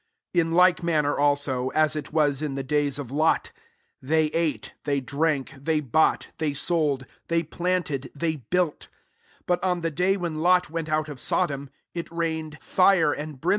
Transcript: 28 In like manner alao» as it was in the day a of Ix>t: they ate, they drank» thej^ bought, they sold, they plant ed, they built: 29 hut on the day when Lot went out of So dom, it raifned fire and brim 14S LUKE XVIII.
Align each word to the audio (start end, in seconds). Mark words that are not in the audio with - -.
28 0.33 0.41
In 0.47 0.53
like 0.55 0.81
manner 0.81 1.15
alao» 1.17 1.69
as 1.75 1.95
it 1.95 2.11
was 2.11 2.41
in 2.41 2.55
the 2.55 2.63
day 2.63 2.85
a 2.85 2.87
of 2.99 3.11
Ix>t: 3.11 3.51
they 4.01 4.25
ate, 4.33 4.73
they 4.83 4.99
drank» 4.99 5.49
thej^ 5.59 5.91
bought, 5.91 6.29
they 6.39 6.55
sold, 6.55 7.05
they 7.27 7.43
plant 7.43 7.91
ed, 7.91 8.09
they 8.15 8.37
built: 8.37 8.87
29 9.45 9.47
hut 9.49 9.63
on 9.63 9.81
the 9.81 9.91
day 9.91 10.17
when 10.17 10.41
Lot 10.41 10.71
went 10.71 10.89
out 10.89 11.07
of 11.07 11.21
So 11.21 11.45
dom, 11.45 11.69
it 11.93 12.07
raifned 12.09 12.59
fire 12.63 13.11
and 13.13 13.29
brim 13.29 13.29
14S 13.29 13.29
LUKE 13.29 13.43
XVIII. 13.43 13.49